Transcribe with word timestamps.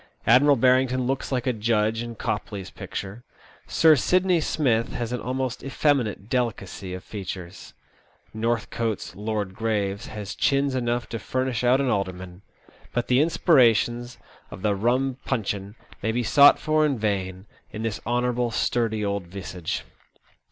Admiral 0.25 0.55
Barrington 0.55 1.05
looks 1.05 1.31
like 1.31 1.45
a 1.45 1.53
judge 1.53 2.01
in 2.01 2.15
Copley's 2.15 2.71
picture. 2.71 3.23
Sir 3.67 3.95
Sidney 3.95 4.41
Smith 4.41 4.93
has 4.93 5.11
an 5.11 5.21
almost 5.21 5.63
effeminate 5.63 6.27
delicacy 6.27 6.95
of 6.95 7.03
features. 7.03 7.75
Northcote's 8.33 9.15
Lord 9.15 9.53
Graves 9.53 10.07
has 10.07 10.33
china 10.33 10.75
enough 10.75 11.07
to 11.09 11.19
furnish 11.19 11.63
out 11.63 11.79
an 11.79 11.89
alderman; 11.91 12.41
but 12.95 13.09
the 13.09 13.21
inspirations 13.21 14.17
of 14.49 14.63
the 14.63 14.73
rum 14.73 15.17
puncheon 15.23 15.75
may 16.01 16.11
be 16.11 16.23
sought 16.23 16.57
for 16.57 16.83
in 16.83 16.97
vain 16.97 17.45
in 17.71 17.83
this 17.83 17.97
THE 17.97 18.01
OLD 18.05 18.05
SEA 18.05 18.05
DOG. 18.05 18.05
107 18.05 18.11
honourable, 18.41 18.49
sturdy 18.49 19.05
old 19.05 19.27
visage. 19.27 19.83